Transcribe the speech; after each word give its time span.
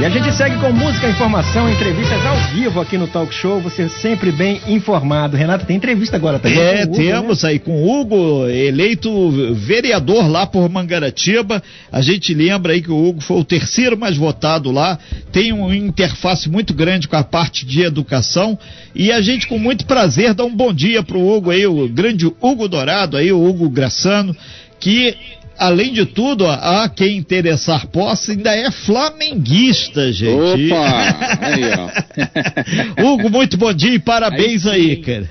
E 0.00 0.04
a 0.04 0.08
gente 0.08 0.32
segue 0.32 0.56
com 0.58 0.72
música, 0.72 1.08
informação, 1.08 1.70
entrevistas 1.70 2.24
ao 2.26 2.36
vivo 2.52 2.80
aqui 2.80 2.98
no 2.98 3.06
Talk 3.06 3.32
Show. 3.32 3.60
Você 3.60 3.88
sempre 3.88 4.32
bem 4.32 4.60
informado. 4.66 5.36
Renato, 5.36 5.64
tem 5.64 5.76
entrevista 5.76 6.16
agora 6.16 6.38
também. 6.38 6.58
É, 6.58 6.82
Hugo, 6.82 6.96
temos 6.96 7.42
né? 7.42 7.50
aí 7.50 7.58
com 7.58 7.82
o 7.82 8.00
Hugo, 8.00 8.48
eleito 8.48 9.54
vereador 9.54 10.28
lá 10.28 10.44
por 10.46 10.68
Mangaratiba. 10.68 11.62
A 11.90 12.00
gente 12.00 12.34
lembra 12.34 12.72
aí 12.72 12.82
que 12.82 12.90
o 12.90 13.08
Hugo 13.08 13.20
foi 13.20 13.38
o 13.38 13.44
terceiro 13.44 13.96
mais 13.96 14.16
votado 14.16 14.72
lá. 14.72 14.98
Tem 15.30 15.52
uma 15.52 15.76
interface 15.76 16.48
muito 16.48 16.74
grande 16.74 17.06
com 17.06 17.16
a 17.16 17.22
parte 17.22 17.64
de 17.64 17.82
educação. 17.82 18.58
E 18.94 19.12
a 19.12 19.20
gente, 19.20 19.46
com 19.46 19.58
muito 19.58 19.86
prazer, 19.86 20.34
dá 20.34 20.44
um 20.44 20.54
bom 20.54 20.72
dia 20.72 21.02
pro 21.02 21.20
Hugo 21.20 21.50
aí, 21.50 21.66
o 21.66 21.88
grande 21.88 22.26
Hugo 22.26 22.66
Dourado 22.66 23.16
aí, 23.16 23.30
o 23.30 23.44
Hugo 23.44 23.68
Graçano, 23.68 24.36
que 24.80 25.16
além 25.58 25.92
de 25.92 26.06
tudo, 26.06 26.46
a 26.46 26.88
quem 26.88 27.16
interessar 27.16 27.86
posse 27.86 28.32
ainda 28.32 28.54
é 28.54 28.70
flamenguista, 28.70 30.12
gente. 30.12 30.72
Opa! 30.72 31.38
Aí, 31.40 31.62
ó. 31.78 33.02
Hugo, 33.14 33.30
muito 33.30 33.56
bom 33.56 33.72
dia 33.72 33.94
e 33.94 33.98
parabéns 33.98 34.66
aí, 34.66 34.90
aí 34.90 34.96
cara. 34.96 35.30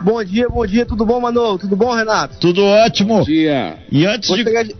Bom 0.00 0.22
dia, 0.24 0.48
bom 0.48 0.66
dia, 0.66 0.86
tudo 0.86 1.04
bom, 1.04 1.20
Manu? 1.20 1.58
Tudo 1.58 1.76
bom, 1.76 1.94
Renato? 1.94 2.38
Tudo 2.38 2.64
ótimo. 2.64 3.18
Bom 3.18 3.22
dia. 3.22 3.76
E 3.90 4.06
antes 4.06 4.28
Vou 4.28 4.38
de. 4.38 4.44
de... 4.44 4.76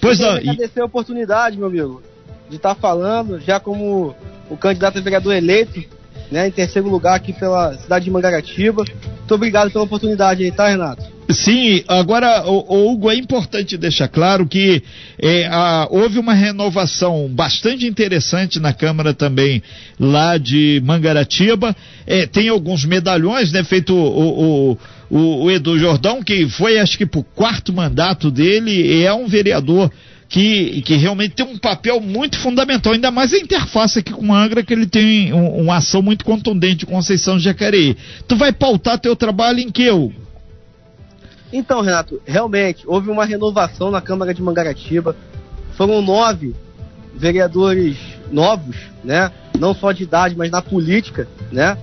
Pois 0.00 0.18
não. 0.18 0.30
agradecer 0.30 0.80
a 0.80 0.84
oportunidade, 0.84 1.56
meu 1.56 1.68
amigo, 1.68 2.02
de 2.48 2.56
estar 2.56 2.74
tá 2.74 2.80
falando, 2.80 3.38
já 3.40 3.60
como 3.60 4.14
o 4.48 4.56
candidato 4.56 4.98
a 4.98 5.00
vereador 5.00 5.34
eleito, 5.34 5.84
né, 6.30 6.48
em 6.48 6.50
terceiro 6.50 6.88
lugar 6.88 7.14
aqui 7.14 7.32
pela 7.32 7.74
cidade 7.74 8.04
de 8.04 8.10
Mangaratiba. 8.10 8.84
Muito 8.84 9.34
obrigado 9.34 9.70
pela 9.70 9.84
oportunidade 9.84 10.42
aí, 10.42 10.50
tá, 10.50 10.68
Renato? 10.68 11.04
Sim, 11.32 11.82
agora, 11.86 12.44
o, 12.46 12.92
Hugo, 12.92 13.10
é 13.10 13.14
importante 13.14 13.76
deixar 13.76 14.08
claro 14.08 14.46
que 14.46 14.82
é, 15.18 15.46
a, 15.46 15.86
houve 15.90 16.18
uma 16.18 16.34
renovação 16.34 17.28
bastante 17.28 17.86
interessante 17.86 18.58
na 18.58 18.72
Câmara 18.72 19.14
também, 19.14 19.62
lá 19.98 20.38
de 20.38 20.80
Mangaratiba. 20.84 21.74
É, 22.06 22.26
tem 22.26 22.48
alguns 22.48 22.84
medalhões, 22.84 23.52
né? 23.52 23.62
Feito 23.62 23.94
o, 23.94 24.72
o, 24.72 24.78
o, 25.10 25.44
o 25.44 25.50
Edu 25.50 25.78
Jordão, 25.78 26.22
que 26.22 26.48
foi, 26.48 26.78
acho 26.78 26.96
que, 26.96 27.06
para 27.06 27.20
o 27.20 27.24
quarto 27.24 27.72
mandato 27.72 28.30
dele, 28.30 29.02
é 29.02 29.12
um 29.12 29.26
vereador 29.26 29.90
que, 30.28 30.80
que 30.82 30.94
realmente 30.94 31.34
tem 31.34 31.44
um 31.44 31.58
papel 31.58 32.00
muito 32.00 32.38
fundamental, 32.38 32.92
ainda 32.92 33.10
mais 33.10 33.32
a 33.32 33.36
interface 33.36 33.98
aqui 33.98 34.12
com 34.12 34.28
o 34.28 34.34
Angra, 34.34 34.62
que 34.62 34.72
ele 34.72 34.86
tem 34.86 35.32
um, 35.32 35.62
uma 35.62 35.76
ação 35.76 36.00
muito 36.00 36.24
contundente 36.24 36.86
Conceição 36.86 37.38
Jacareí. 37.38 37.96
Tu 38.28 38.36
vai 38.36 38.52
pautar 38.52 38.98
teu 38.98 39.16
trabalho 39.16 39.58
em 39.58 39.70
que, 39.70 39.90
Hugo? 39.90 40.29
Então, 41.52 41.80
Renato, 41.80 42.20
realmente 42.24 42.84
houve 42.86 43.10
uma 43.10 43.24
renovação 43.24 43.90
na 43.90 44.00
Câmara 44.00 44.32
de 44.32 44.42
Mangaratiba. 44.42 45.16
Foram 45.72 46.00
nove 46.00 46.54
vereadores 47.14 47.96
novos, 48.30 48.76
né? 49.02 49.32
Não 49.58 49.74
só 49.74 49.92
de 49.92 50.04
idade, 50.04 50.36
mas 50.36 50.50
na 50.50 50.62
política, 50.62 51.26
né? 51.50 51.76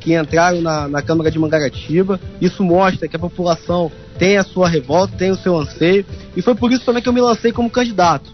Que 0.00 0.14
entraram 0.14 0.62
na, 0.62 0.88
na 0.88 1.02
Câmara 1.02 1.30
de 1.30 1.38
Mangaratiba. 1.38 2.18
Isso 2.40 2.64
mostra 2.64 3.06
que 3.06 3.16
a 3.16 3.18
população 3.18 3.92
tem 4.18 4.38
a 4.38 4.44
sua 4.44 4.68
revolta, 4.68 5.16
tem 5.16 5.30
o 5.30 5.36
seu 5.36 5.56
anseio. 5.56 6.04
E 6.34 6.40
foi 6.40 6.54
por 6.54 6.72
isso 6.72 6.84
também 6.84 7.02
que 7.02 7.08
eu 7.08 7.12
me 7.12 7.20
lancei 7.20 7.52
como 7.52 7.70
candidato. 7.70 8.30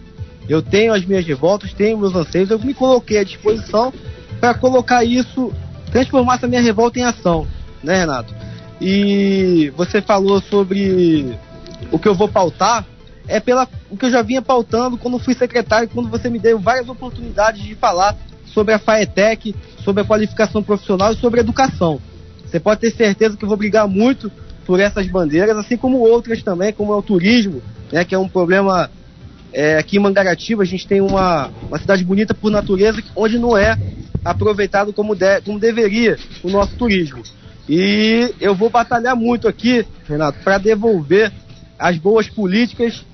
Eu 0.47 0.61
tenho 0.61 0.93
as 0.93 1.05
minhas 1.05 1.25
revoltas, 1.25 1.73
tenho 1.73 1.97
meus 1.97 2.15
anseios, 2.15 2.49
eu 2.49 2.59
me 2.59 2.73
coloquei 2.73 3.19
à 3.19 3.23
disposição 3.23 3.93
para 4.39 4.53
colocar 4.53 5.03
isso, 5.03 5.51
transformar 5.91 6.35
essa 6.35 6.47
minha 6.47 6.61
revolta 6.61 6.99
em 6.99 7.03
ação, 7.03 7.45
né, 7.83 7.99
Renato? 7.99 8.33
E 8.79 9.71
você 9.75 10.01
falou 10.01 10.41
sobre 10.41 11.37
o 11.91 11.97
que 11.97 12.07
eu 12.07 12.15
vou 12.15 12.27
pautar, 12.27 12.85
é 13.27 13.39
pela 13.39 13.67
o 13.89 13.97
que 13.97 14.05
eu 14.05 14.11
já 14.11 14.21
vinha 14.21 14.41
pautando 14.41 14.97
quando 14.97 15.19
fui 15.19 15.33
secretário, 15.33 15.89
quando 15.89 16.09
você 16.09 16.29
me 16.29 16.39
deu 16.39 16.59
várias 16.59 16.87
oportunidades 16.87 17.63
de 17.63 17.75
falar 17.75 18.15
sobre 18.45 18.73
a 18.73 18.79
FAETEC, 18.79 19.55
sobre 19.83 20.01
a 20.01 20.05
qualificação 20.05 20.63
profissional 20.63 21.13
e 21.13 21.17
sobre 21.17 21.39
a 21.39 21.43
educação. 21.43 21.99
Você 22.45 22.59
pode 22.59 22.81
ter 22.81 22.91
certeza 22.91 23.35
que 23.35 23.43
eu 23.43 23.49
vou 23.49 23.57
brigar 23.57 23.87
muito 23.87 24.31
por 24.65 24.79
essas 24.79 25.07
bandeiras, 25.07 25.57
assim 25.57 25.77
como 25.77 25.99
outras 25.99 26.43
também, 26.43 26.73
como 26.73 26.93
é 26.93 26.95
o 26.95 27.01
turismo, 27.01 27.61
né, 27.91 28.03
que 28.03 28.15
é 28.15 28.17
um 28.17 28.27
problema 28.27 28.89
é, 29.53 29.77
aqui 29.77 29.97
em 29.97 29.99
Mangaratiba, 29.99 30.63
a 30.63 30.65
gente 30.65 30.87
tem 30.87 31.01
uma, 31.01 31.49
uma 31.67 31.79
cidade 31.79 32.03
bonita 32.03 32.33
por 32.33 32.51
natureza, 32.51 33.01
onde 33.15 33.39
não 33.39 33.57
é 33.57 33.77
aproveitado 34.23 34.91
como, 34.91 35.15
de, 35.15 35.41
como 35.41 35.59
deveria 35.59 36.17
o 36.43 36.49
nosso 36.49 36.75
turismo. 36.75 37.23
E 37.69 38.33
eu 38.39 38.55
vou 38.55 38.69
batalhar 38.69 39.15
muito 39.15 39.47
aqui, 39.47 39.85
Renato, 40.07 40.39
para 40.43 40.57
devolver 40.57 41.31
as 41.77 41.97
boas 41.97 42.29
políticas 42.29 43.05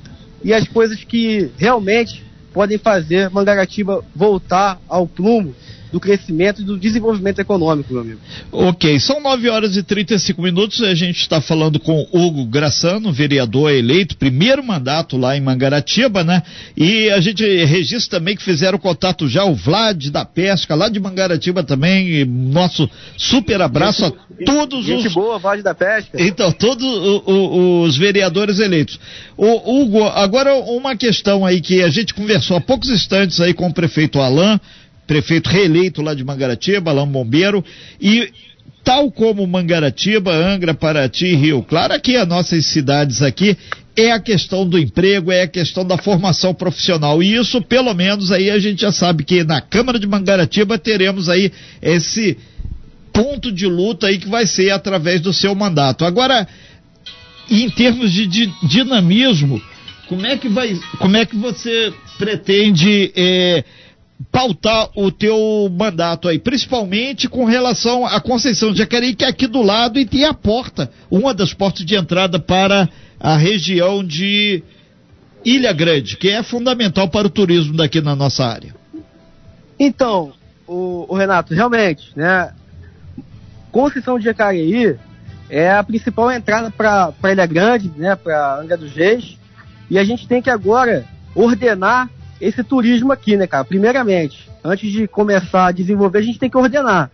e 0.44 0.54
as 0.54 0.68
coisas 0.68 1.04
que 1.04 1.52
realmente 1.58 2.24
podem 2.54 2.78
fazer 2.78 3.30
Mangaratiba 3.32 4.04
voltar 4.16 4.80
ao 4.88 5.08
plumo 5.08 5.56
do 5.94 6.00
crescimento 6.00 6.64
e 6.64 6.66
do 6.66 6.76
desenvolvimento 6.76 7.38
econômico, 7.38 7.94
meu 7.94 8.02
amigo. 8.02 8.20
Ok, 8.52 9.00
são 9.00 9.22
9 9.22 9.48
horas 9.48 9.78
e 9.78 9.84
35 9.84 10.42
minutos. 10.42 10.82
A 10.82 10.96
gente 10.96 11.20
está 11.20 11.40
falando 11.40 11.80
com 11.80 12.08
Hugo 12.12 12.46
Graçano, 12.46 13.14
vereador 13.14 13.72
eleito, 13.72 14.18
primeiro 14.18 14.64
mandato 14.64 15.18
lá 15.18 15.38
em 15.38 15.42
Mangaratiba, 15.42 16.24
né? 16.24 16.42
E 16.76 17.12
a 17.12 17.22
gente 17.22 17.46
registra 17.66 18.20
também 18.20 18.36
que 18.36 18.42
fizeram 18.42 18.80
contato 18.80 19.30
já 19.30 19.46
o 19.46 19.54
Vlad 19.54 20.10
da 20.10 20.26
Pesca, 20.26 20.74
lá 20.74 20.90
de 20.90 21.00
Mangaratiba 21.00 21.64
também. 21.64 22.26
Nosso 22.26 22.90
super 23.16 23.62
abraço 23.62 24.06
gente, 24.06 24.18
a 24.18 24.46
todos 24.46 24.86
gente 24.86 25.08
os. 25.08 25.14
boa, 25.14 25.38
Vlad 25.38 25.62
da 25.62 25.76
Pesca. 25.76 26.20
Então, 26.20 26.52
todos 26.52 26.84
os 27.28 27.96
vereadores 27.96 28.58
eleitos. 28.58 29.00
O 29.38 29.82
Hugo, 29.82 30.06
agora 30.06 30.56
uma 30.56 30.96
questão 30.96 31.46
aí 31.46 31.62
que 31.62 31.84
a 31.84 31.90
gente 31.90 32.16
conversou 32.16 32.58
há 32.58 32.62
poucos 32.62 32.90
instantes 32.90 33.40
aí 33.40 33.54
com 33.54 33.68
o 33.68 33.74
prefeito 33.74 34.20
Alain 34.20 34.60
prefeito 35.08 35.50
reeleito 35.50 36.02
lá 36.02 36.14
de 36.14 36.24
Mangaratiba, 36.24 36.92
Alain 36.92 37.08
Bombeiro, 37.08 37.64
e 38.00 38.32
tal 38.84 39.12
como 39.12 39.46
Mangaratiba, 39.48 40.34
Angra, 40.34 40.74
Paraty, 40.74 41.36
Rio 41.36 41.64
Claro, 41.64 41.94
aqui 41.94 42.18
as 42.18 42.28
nossas 42.28 42.66
cidades 42.66 43.22
aqui, 43.22 43.58
é 43.96 44.12
a 44.12 44.20
questão 44.20 44.68
do 44.68 44.78
emprego, 44.78 45.32
é 45.32 45.44
a 45.44 45.48
questão 45.48 45.86
da 45.86 45.98
formação 45.98 46.54
profissional. 46.54 47.22
E 47.22 47.36
isso, 47.36 47.62
pelo 47.62 47.94
menos, 47.94 48.32
aí 48.32 48.50
a 48.50 48.58
gente 48.58 48.82
já 48.82 48.92
sabe 48.92 49.24
que 49.24 49.44
na 49.44 49.62
Câmara 49.62 50.00
de 50.00 50.08
Mangaratiba 50.08 50.78
teremos 50.80 51.30
aí 51.30 51.52
esse 51.82 52.38
ponto 53.14 53.52
de 53.52 53.68
luta 53.68 54.08
aí 54.08 54.18
que 54.18 54.28
vai 54.28 54.48
ser 54.48 54.72
através 54.72 55.22
do 55.22 55.32
seu 55.32 55.54
mandato. 55.54 56.04
Agora, 56.04 56.48
em 57.50 57.70
termos 57.70 58.12
de, 58.12 58.26
de 58.26 58.52
dinamismo, 58.64 59.62
como 60.08 60.26
é 60.26 60.38
que 60.38 60.50
vai, 60.50 60.78
como 60.98 61.16
é 61.16 61.26
que 61.26 61.36
você 61.36 61.94
pretende 62.18 63.12
eh, 63.16 63.64
pautar 64.32 64.90
o 64.96 65.12
teu 65.12 65.70
mandato 65.72 66.28
aí, 66.28 66.40
principalmente 66.40 67.28
com 67.28 67.46
relação 67.46 68.06
à 68.06 68.20
Conceição 68.20 68.72
de 68.72 68.80
Jacareí, 68.80 69.16
que 69.16 69.26
é 69.26 69.28
aqui 69.28 69.48
do 69.48 69.62
lado 69.62 70.00
e 70.00 70.06
tem 70.06 70.26
a 70.26 70.34
porta, 70.34 70.92
uma 71.10 71.34
das 71.34 71.54
portas 71.54 71.86
de 71.86 71.96
entrada 71.96 72.40
para 72.40 72.90
a 73.20 73.36
região 73.36 74.04
de 74.04 74.64
Ilha 75.44 75.74
Grande, 75.74 76.18
que 76.18 76.30
é 76.30 76.42
fundamental 76.44 77.08
para 77.10 77.28
o 77.28 77.30
turismo 77.30 77.76
daqui 77.76 78.02
na 78.02 78.16
nossa 78.16 78.46
área. 78.46 78.76
Então, 79.80 80.34
o, 80.68 81.06
o 81.10 81.16
Renato, 81.16 81.54
realmente, 81.54 82.12
né, 82.16 82.54
Conceição 83.72 84.20
de 84.20 84.26
Jacareí 84.26 84.96
é 85.50 85.72
a 85.72 85.84
principal 85.84 86.32
entrada 86.32 86.72
para 86.72 87.32
Ilha 87.32 87.46
Grande, 87.46 87.92
né, 87.98 88.16
para 88.16 88.60
Angra 88.60 88.78
dos 88.78 88.94
Reis, 88.94 89.38
e 89.90 89.98
a 89.98 90.04
gente 90.04 90.28
tem 90.28 90.42
que 90.42 90.50
agora 90.50 91.06
ordenar 91.36 92.10
esse 92.44 92.64
turismo 92.64 93.12
aqui, 93.12 93.38
né, 93.38 93.48
cara? 93.48 93.64
Primeiramente, 93.64 94.50
antes 94.64 94.92
de 94.92 95.08
começar 95.08 95.68
a 95.68 95.72
desenvolver, 95.72 96.20
a 96.20 96.22
gente 96.22 96.40
tem 96.40 96.50
que 96.50 96.58
ordenar. 96.58 97.10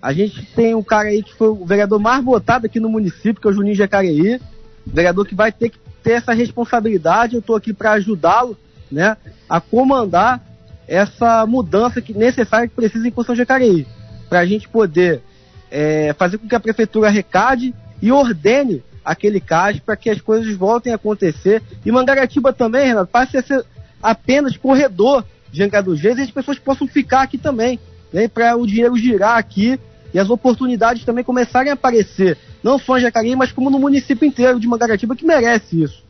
A 0.00 0.12
gente 0.12 0.44
tem 0.54 0.74
um 0.74 0.82
cara 0.82 1.08
aí 1.08 1.22
que 1.22 1.34
foi 1.34 1.48
o 1.48 1.64
vereador 1.64 1.98
mais 1.98 2.24
votado 2.24 2.66
aqui 2.66 2.80
no 2.80 2.88
município, 2.88 3.40
que 3.40 3.46
é 3.46 3.50
o 3.50 3.52
Juninho 3.52 3.74
Jacareí, 3.74 4.40
vereador 4.86 5.26
que 5.26 5.34
vai 5.34 5.52
ter 5.52 5.68
que 5.70 5.78
ter 6.02 6.12
essa 6.12 6.32
responsabilidade. 6.32 7.34
Eu 7.34 7.40
estou 7.40 7.56
aqui 7.56 7.72
para 7.72 7.92
ajudá-lo, 7.92 8.56
né, 8.90 9.16
a 9.48 9.60
comandar 9.60 10.40
essa 10.86 11.46
mudança 11.46 12.00
que 12.00 12.12
necessária 12.12 12.68
que 12.68 12.74
precisa 12.74 13.06
em 13.06 13.10
Constituição 13.10 13.36
Jacareí, 13.36 13.86
para 14.28 14.40
a 14.40 14.46
gente 14.46 14.68
poder 14.68 15.22
é, 15.70 16.14
fazer 16.18 16.38
com 16.38 16.48
que 16.48 16.54
a 16.54 16.60
prefeitura 16.60 17.08
arrecade 17.08 17.74
e 18.00 18.12
ordene 18.12 18.82
aquele 19.04 19.40
CAS 19.40 19.78
para 19.80 19.96
que 19.96 20.10
as 20.10 20.20
coisas 20.20 20.54
voltem 20.56 20.92
a 20.92 20.96
acontecer. 20.96 21.62
E 21.84 21.90
Mangaratiba 21.90 22.52
também, 22.52 22.86
Renato, 22.86 23.10
passe 23.10 23.36
a 23.36 23.42
ser 23.42 23.64
apenas 24.02 24.56
corredor 24.56 25.24
de 25.52 25.62
Reis 25.62 26.18
e 26.18 26.22
as 26.22 26.30
pessoas 26.30 26.58
possam 26.58 26.86
ficar 26.86 27.22
aqui 27.22 27.36
também, 27.38 27.78
né, 28.12 28.26
para 28.26 28.56
o 28.56 28.66
dinheiro 28.66 28.96
girar 28.96 29.36
aqui 29.36 29.78
e 30.12 30.18
as 30.18 30.30
oportunidades 30.30 31.04
também 31.04 31.24
começarem 31.24 31.70
a 31.70 31.74
aparecer, 31.74 32.36
não 32.62 32.78
só 32.78 32.98
em 32.98 33.02
Jacareí, 33.02 33.36
mas 33.36 33.52
como 33.52 33.70
no 33.70 33.78
município 33.78 34.26
inteiro 34.26 34.60
de 34.60 34.66
Mangaratiba, 34.66 35.16
que 35.16 35.24
merece 35.24 35.82
isso. 35.82 36.02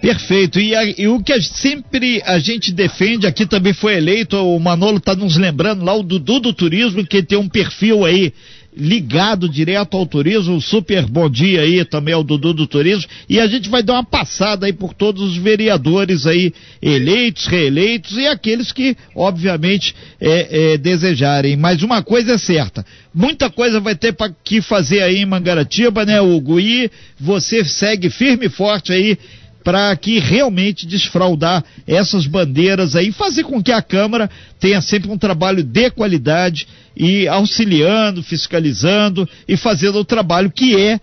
Perfeito. 0.00 0.58
E, 0.58 0.74
a, 0.74 0.84
e, 0.84 1.08
o 1.08 1.22
que 1.22 1.32
a, 1.32 1.42
sempre 1.42 2.22
a 2.24 2.38
gente 2.38 2.72
defende, 2.72 3.26
aqui 3.26 3.44
também 3.44 3.74
foi 3.74 3.96
eleito, 3.96 4.36
o 4.36 4.58
Manolo 4.58 4.96
está 4.96 5.14
nos 5.14 5.36
lembrando 5.36 5.84
lá, 5.84 5.94
o 5.94 6.02
Dudu 6.02 6.40
do 6.40 6.52
Turismo, 6.52 7.04
que 7.06 7.22
tem 7.22 7.36
um 7.36 7.48
perfil 7.48 8.04
aí 8.04 8.32
ligado 8.76 9.48
direto 9.48 9.96
ao 9.96 10.06
turismo. 10.06 10.54
Um 10.54 10.60
super 10.60 11.06
bom 11.06 11.28
dia 11.28 11.62
aí 11.62 11.84
também 11.84 12.14
ao 12.14 12.22
Dudu 12.22 12.52
do 12.54 12.66
Turismo. 12.66 13.08
E 13.28 13.40
a 13.40 13.46
gente 13.46 13.68
vai 13.68 13.82
dar 13.82 13.94
uma 13.94 14.04
passada 14.04 14.66
aí 14.66 14.72
por 14.72 14.94
todos 14.94 15.22
os 15.22 15.36
vereadores 15.36 16.26
aí, 16.26 16.52
eleitos, 16.80 17.46
reeleitos 17.46 18.16
e 18.16 18.26
aqueles 18.26 18.72
que, 18.72 18.96
obviamente, 19.14 19.94
é, 20.20 20.72
é, 20.72 20.78
desejarem. 20.78 21.56
Mas 21.56 21.82
uma 21.82 22.02
coisa 22.02 22.34
é 22.34 22.38
certa: 22.38 22.84
muita 23.14 23.50
coisa 23.50 23.80
vai 23.80 23.94
ter 23.94 24.12
para 24.12 24.32
que 24.44 24.62
fazer 24.62 25.02
aí 25.02 25.18
em 25.18 25.26
Mangaratiba, 25.26 26.04
né, 26.04 26.20
Hugo? 26.20 26.60
E 26.60 26.90
você 27.18 27.64
segue 27.64 28.08
firme 28.08 28.46
e 28.46 28.50
forte 28.50 28.92
aí 28.92 29.18
para 29.62 29.94
que 29.96 30.18
realmente 30.18 30.86
desfraudar 30.86 31.64
essas 31.86 32.26
bandeiras 32.26 32.96
aí, 32.96 33.12
fazer 33.12 33.44
com 33.44 33.62
que 33.62 33.72
a 33.72 33.82
Câmara 33.82 34.30
tenha 34.58 34.80
sempre 34.80 35.10
um 35.10 35.18
trabalho 35.18 35.62
de 35.62 35.90
qualidade 35.90 36.66
e 36.96 37.28
auxiliando, 37.28 38.22
fiscalizando 38.22 39.28
e 39.46 39.56
fazendo 39.56 39.98
o 39.98 40.04
trabalho 40.04 40.50
que 40.50 40.76
é 40.80 41.00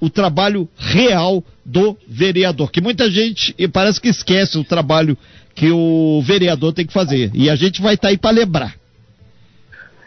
o 0.00 0.08
trabalho 0.08 0.68
real 0.76 1.44
do 1.64 1.96
vereador, 2.08 2.70
que 2.70 2.80
muita 2.80 3.10
gente 3.10 3.54
parece 3.68 4.00
que 4.00 4.08
esquece 4.08 4.58
o 4.58 4.64
trabalho 4.64 5.16
que 5.54 5.70
o 5.70 6.22
vereador 6.22 6.72
tem 6.72 6.86
que 6.86 6.92
fazer. 6.92 7.30
E 7.34 7.50
a 7.50 7.54
gente 7.54 7.82
vai 7.82 7.94
estar 7.94 8.08
tá 8.08 8.10
aí 8.10 8.16
para 8.16 8.30
lembrar. 8.30 8.74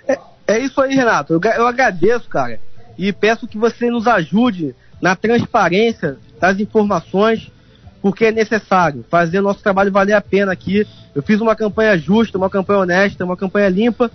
É, 0.07 0.17
é, 0.47 0.59
isso 0.59 0.81
aí, 0.81 0.95
Renato. 0.95 1.33
Eu, 1.33 1.41
eu 1.41 1.67
agradeço, 1.67 2.27
cara, 2.27 2.59
e 2.97 3.13
peço 3.13 3.47
que 3.47 3.57
você 3.57 3.89
nos 3.89 4.07
ajude 4.07 4.75
na 5.01 5.15
transparência 5.15 6.17
das 6.39 6.59
informações 6.59 7.51
porque 8.03 8.25
é 8.25 8.31
necessário 8.33 9.05
fazer 9.09 9.39
o 9.39 9.41
nosso 9.41 9.63
trabalho 9.63 9.89
valer 9.89 10.11
a 10.11 10.19
pena 10.19 10.51
aqui. 10.51 10.85
Eu 11.15 11.23
fiz 11.23 11.39
uma 11.39 11.55
campanha 11.55 11.97
justa, 11.97 12.38
uma 12.38 12.50
campanha 12.50 12.79
honesta, 12.81 13.23
uma 13.23 13.38
campanha 13.38 13.69
limpa, 13.69 14.11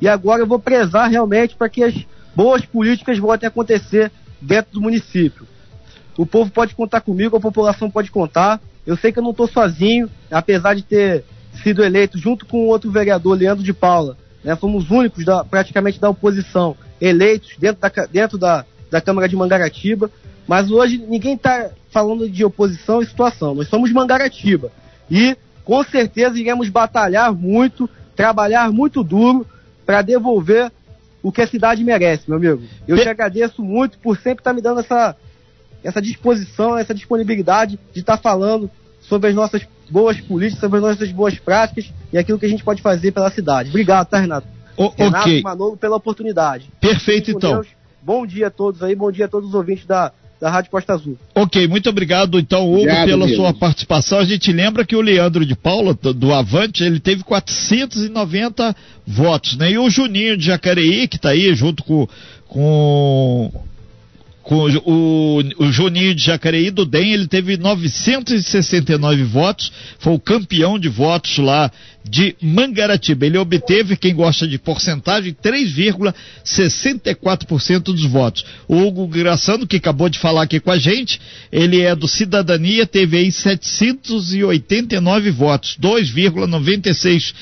e 0.00 0.06
agora 0.06 0.42
eu 0.42 0.46
vou 0.46 0.60
prezar 0.60 1.10
realmente 1.10 1.56
para 1.56 1.68
que 1.68 1.82
as 1.82 1.92
boas 2.32 2.64
políticas 2.64 3.18
voltem 3.18 3.48
a 3.48 3.50
acontecer 3.50 4.12
dentro 4.40 4.74
do 4.74 4.80
município. 4.80 5.48
O 6.16 6.24
povo 6.24 6.48
pode 6.48 6.76
contar 6.76 7.00
comigo, 7.00 7.36
a 7.36 7.40
população 7.40 7.90
pode 7.90 8.08
contar. 8.08 8.60
Eu 8.86 8.96
sei 8.96 9.10
que 9.10 9.18
eu 9.18 9.22
não 9.22 9.32
estou 9.32 9.48
sozinho, 9.48 10.08
apesar 10.30 10.74
de 10.74 10.82
ter 10.82 11.24
sido 11.60 11.82
eleito 11.82 12.16
junto 12.16 12.46
com 12.46 12.68
outro 12.68 12.88
vereador, 12.88 13.36
Leandro 13.36 13.64
de 13.64 13.72
Paula. 13.72 14.16
Né, 14.44 14.54
fomos 14.54 14.92
únicos 14.92 15.24
da, 15.24 15.42
praticamente 15.42 15.98
da 15.98 16.08
oposição 16.08 16.76
eleitos 17.00 17.56
dentro 17.58 17.80
da, 17.80 18.06
dentro 18.06 18.38
da, 18.38 18.64
da 18.92 19.00
Câmara 19.00 19.28
de 19.28 19.34
Mangaratiba. 19.34 20.08
Mas 20.46 20.70
hoje 20.70 20.98
ninguém 20.98 21.34
está 21.34 21.70
falando 21.90 22.28
de 22.28 22.44
oposição 22.44 23.00
e 23.00 23.06
situação. 23.06 23.54
Nós 23.54 23.68
somos 23.68 23.92
Mangaratiba. 23.92 24.70
E 25.10 25.36
com 25.64 25.82
certeza 25.84 26.38
iremos 26.38 26.68
batalhar 26.68 27.32
muito, 27.32 27.88
trabalhar 28.14 28.70
muito 28.70 29.02
duro 29.02 29.46
para 29.86 30.02
devolver 30.02 30.70
o 31.22 31.32
que 31.32 31.40
a 31.40 31.46
cidade 31.46 31.82
merece, 31.82 32.24
meu 32.28 32.36
amigo. 32.36 32.62
Eu 32.86 32.98
te 32.98 33.08
agradeço 33.08 33.62
muito 33.62 33.98
por 33.98 34.16
sempre 34.16 34.40
estar 34.40 34.50
tá 34.50 34.54
me 34.54 34.60
dando 34.60 34.80
essa, 34.80 35.16
essa 35.82 36.02
disposição, 36.02 36.76
essa 36.76 36.94
disponibilidade 36.94 37.78
de 37.92 38.00
estar 38.00 38.18
tá 38.18 38.22
falando 38.22 38.70
sobre 39.00 39.30
as 39.30 39.34
nossas 39.34 39.66
boas 39.88 40.20
políticas, 40.20 40.60
sobre 40.60 40.78
as 40.78 40.84
nossas 40.84 41.10
boas 41.12 41.38
práticas 41.38 41.90
e 42.12 42.18
aquilo 42.18 42.38
que 42.38 42.46
a 42.46 42.48
gente 42.48 42.64
pode 42.64 42.82
fazer 42.82 43.12
pela 43.12 43.30
cidade. 43.30 43.70
Obrigado, 43.70 44.08
tá, 44.08 44.18
Renato? 44.18 44.46
O, 44.76 44.88
Renato 44.88 45.28
okay. 45.28 45.42
Manolo, 45.42 45.76
pela 45.76 45.96
oportunidade. 45.96 46.70
Perfeito, 46.80 47.30
então. 47.30 47.54
Deus. 47.54 47.68
Bom 48.02 48.26
dia 48.26 48.48
a 48.48 48.50
todos 48.50 48.82
aí, 48.82 48.94
bom 48.94 49.10
dia 49.10 49.24
a 49.24 49.28
todos 49.28 49.48
os 49.48 49.54
ouvintes 49.54 49.86
da 49.86 50.12
da 50.44 50.50
Rádio 50.50 50.70
Costa 50.70 50.92
Azul. 50.92 51.16
Ok, 51.34 51.66
muito 51.66 51.88
obrigado 51.88 52.38
então, 52.38 52.66
Hugo, 52.66 52.80
obrigado, 52.82 53.06
pela 53.06 53.26
mesmo. 53.26 53.42
sua 53.42 53.54
participação. 53.54 54.18
A 54.18 54.26
gente 54.26 54.52
lembra 54.52 54.84
que 54.84 54.94
o 54.94 55.00
Leandro 55.00 55.46
de 55.46 55.56
Paula, 55.56 55.94
do 55.94 56.34
Avante, 56.34 56.84
ele 56.84 57.00
teve 57.00 57.24
490 57.24 58.76
votos, 59.06 59.56
né? 59.56 59.70
E 59.70 59.78
o 59.78 59.88
Juninho 59.88 60.36
de 60.36 60.44
Jacareí, 60.44 61.08
que 61.08 61.16
está 61.16 61.30
aí 61.30 61.54
junto 61.54 61.82
com, 61.82 62.06
com 62.46 63.50
com 64.44 64.68
o, 64.84 65.42
o 65.58 65.72
Juninho 65.72 66.14
de 66.14 66.22
Jacareí 66.22 66.70
do 66.70 66.84
DEM, 66.84 67.14
ele 67.14 67.26
teve 67.26 67.56
969 67.56 69.24
votos, 69.24 69.72
foi 69.98 70.12
o 70.12 70.20
campeão 70.20 70.78
de 70.78 70.90
votos 70.90 71.38
lá 71.38 71.72
de 72.06 72.36
Mangaratiba. 72.42 73.24
Ele 73.24 73.38
obteve, 73.38 73.96
quem 73.96 74.14
gosta 74.14 74.46
de 74.46 74.58
porcentagem, 74.58 75.34
3,64% 75.42 77.84
dos 77.84 78.04
votos. 78.04 78.44
O 78.68 78.76
Hugo 78.76 79.08
Graçano, 79.08 79.66
que 79.66 79.76
acabou 79.76 80.10
de 80.10 80.18
falar 80.18 80.42
aqui 80.42 80.60
com 80.60 80.70
a 80.70 80.78
gente, 80.78 81.18
ele 81.50 81.80
é 81.80 81.96
do 81.96 82.06
Cidadania, 82.06 82.86
teve 82.86 83.16
aí 83.16 83.32
789 83.32 85.30
votos, 85.30 85.78
2,96% 85.80 87.34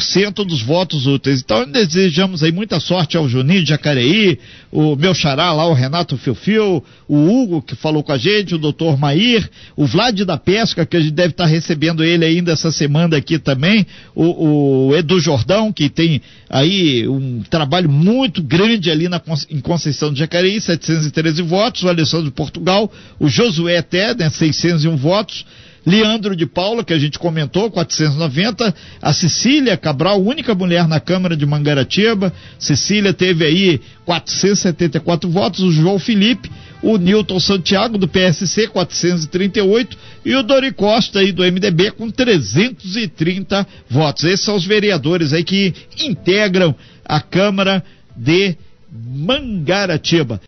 cento 0.00 0.44
dos 0.44 0.62
votos 0.62 1.06
úteis. 1.06 1.40
Então 1.40 1.64
desejamos 1.64 2.42
aí 2.42 2.52
muita 2.52 2.78
sorte 2.78 3.16
ao 3.16 3.28
Juninho 3.28 3.62
de 3.62 3.70
Jacareí, 3.70 4.38
o 4.70 4.94
meu 4.94 5.14
xará 5.14 5.52
lá, 5.52 5.66
o 5.66 5.72
Renato 5.72 6.16
Fiofio, 6.16 6.84
o 7.08 7.16
Hugo 7.16 7.62
que 7.62 7.74
falou 7.74 8.02
com 8.02 8.12
a 8.12 8.18
gente, 8.18 8.54
o 8.54 8.58
doutor 8.58 8.98
Mair, 8.98 9.48
o 9.74 9.86
Vlad 9.86 10.20
da 10.20 10.36
Pesca, 10.36 10.84
que 10.84 10.96
a 10.96 11.00
gente 11.00 11.12
deve 11.12 11.30
estar 11.30 11.46
recebendo 11.46 12.04
ele 12.04 12.24
ainda 12.24 12.52
essa 12.52 12.70
semana 12.70 13.16
aqui 13.16 13.38
também, 13.38 13.86
o, 14.14 14.88
o 14.88 14.96
Edu 14.96 15.18
Jordão, 15.18 15.72
que 15.72 15.88
tem 15.88 16.20
aí 16.48 17.08
um 17.08 17.42
trabalho 17.48 17.88
muito 17.88 18.42
grande 18.42 18.90
ali 18.90 19.08
na, 19.08 19.20
em 19.48 19.60
Conceição 19.60 20.12
de 20.12 20.20
Jacareí, 20.20 20.60
713 20.60 21.42
votos, 21.42 21.82
o 21.82 21.88
Alessandro 21.88 22.26
de 22.26 22.32
Portugal, 22.32 22.92
o 23.18 23.28
Josué 23.28 23.84
né, 24.18 24.28
601 24.30 24.96
votos, 24.96 25.44
Leandro 25.84 26.36
de 26.36 26.46
Paula, 26.46 26.84
que 26.84 26.92
a 26.92 26.98
gente 26.98 27.18
comentou, 27.18 27.70
490. 27.70 28.74
A 29.00 29.12
Cecília 29.12 29.76
Cabral, 29.76 30.22
única 30.22 30.54
mulher 30.54 30.86
na 30.86 31.00
Câmara 31.00 31.36
de 31.36 31.46
Mangaratiba. 31.46 32.32
Cecília 32.58 33.14
teve 33.14 33.44
aí 33.44 33.80
474 34.04 35.30
votos. 35.30 35.60
O 35.60 35.72
João 35.72 35.98
Felipe, 35.98 36.50
o 36.82 36.98
Newton 36.98 37.40
Santiago, 37.40 37.96
do 37.96 38.06
PSC, 38.06 38.68
438. 38.68 39.96
E 40.24 40.34
o 40.34 40.42
Dori 40.42 40.72
Costa, 40.72 41.20
aí, 41.20 41.32
do 41.32 41.42
MDB, 41.42 41.92
com 41.92 42.10
330 42.10 43.66
votos. 43.88 44.24
Esses 44.24 44.44
são 44.44 44.56
os 44.56 44.66
vereadores 44.66 45.32
aí 45.32 45.42
que 45.42 45.74
integram 45.98 46.74
a 47.04 47.20
Câmara 47.20 47.82
de 48.14 48.54
Mangaratiba. 48.92 50.38